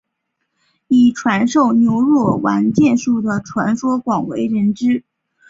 [0.87, 5.03] 以传授牛若丸剑术的传说广为人知。